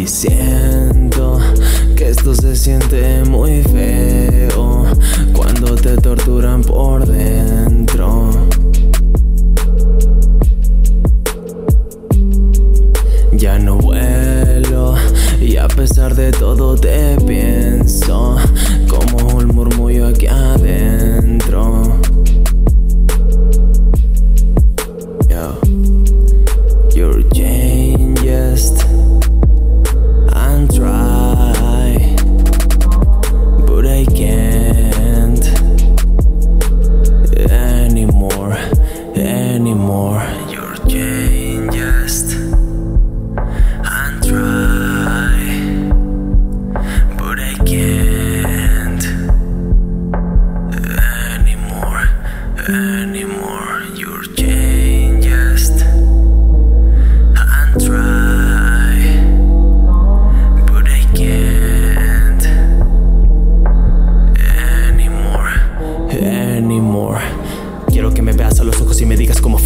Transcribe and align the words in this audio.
Y 0.00 0.06
siento 0.06 1.38
que 1.94 2.08
esto 2.08 2.34
se 2.34 2.56
siente 2.56 3.22
muy 3.28 3.62
feo 3.64 4.86
cuando 5.34 5.74
te 5.74 5.94
torturan 5.98 6.62
por 6.62 7.06
dentro. 7.06 8.30
Ya 13.32 13.58
no 13.58 13.76
vuelo 13.76 14.94
y 15.38 15.58
a 15.58 15.68
pesar 15.68 16.14
de 16.14 16.30
todo 16.30 16.76
te 16.76 17.16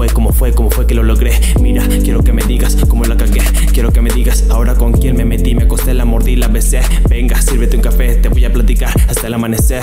fue, 0.00 0.08
cómo 0.08 0.32
fue, 0.32 0.54
cómo 0.54 0.70
fue 0.70 0.86
que 0.86 0.94
lo 0.94 1.02
logré. 1.02 1.38
Mira, 1.60 1.86
quiero 2.02 2.22
que 2.22 2.32
me 2.32 2.42
digas 2.42 2.74
cómo 2.88 3.04
la 3.04 3.18
cagué. 3.18 3.42
Quiero 3.70 3.92
que 3.92 4.00
me 4.00 4.08
digas 4.08 4.46
ahora 4.48 4.74
con 4.74 4.92
quién 4.92 5.14
me 5.14 5.26
metí, 5.26 5.54
me 5.54 5.64
acosté, 5.64 5.92
la 5.92 6.06
mordí, 6.06 6.36
la 6.36 6.48
besé. 6.48 6.80
Venga, 7.06 7.38
sírvete 7.42 7.76
un 7.76 7.82
café, 7.82 8.14
te 8.14 8.30
voy 8.30 8.46
a 8.46 8.50
platicar 8.50 8.94
hasta 9.10 9.26
el 9.26 9.34
amanecer, 9.34 9.82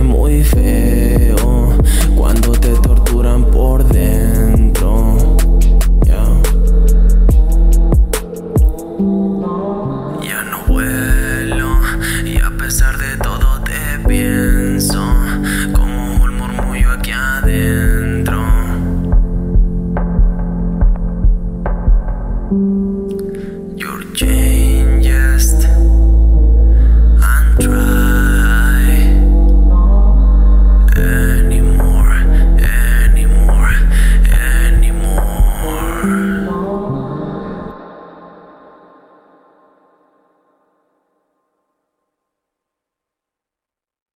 muy 0.00 0.42
feo 0.42 1.76
cuando 2.16 2.52
te 2.52 2.70
torturan 2.76 3.44
por 3.50 3.84
dentro. 3.84 5.18
Ya 10.22 10.42
no 10.44 10.64
vuelo 10.68 11.68
y 12.24 12.38
a 12.38 12.50
pesar 12.56 12.96
de 12.96 13.16
todo 13.18 13.62
te 13.64 14.08
pienso 14.08 15.02
como 15.72 16.14
un 16.24 16.36
murmullo 16.38 16.92
aquí 16.92 17.10
adentro. 17.10 18.40